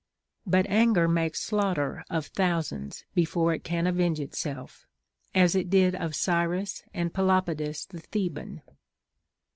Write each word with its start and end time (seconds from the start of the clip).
But 0.47 0.65
anger 0.67 1.07
makes 1.07 1.43
slaughter 1.43 2.03
of 2.09 2.33
thou 2.33 2.61
sands 2.61 3.05
before 3.13 3.53
it 3.53 3.63
can 3.63 3.85
avenge 3.85 4.19
itself, 4.19 4.87
as 5.35 5.53
it 5.53 5.69
did 5.69 5.93
of 5.93 6.15
Cyrus 6.15 6.83
and 6.91 7.13
Pelopidas 7.13 7.85
the 7.85 7.99
Theban. 7.99 8.63